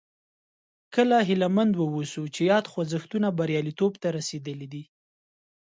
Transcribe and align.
کله 0.95 1.17
هیله 1.29 1.47
مند 1.55 1.73
واوسو 1.77 2.21
چې 2.35 2.41
یاد 2.51 2.65
خوځښتونه 2.71 3.27
بریالیتوب 3.39 3.93
ته 4.01 4.07
رسېدلي. 4.17 4.83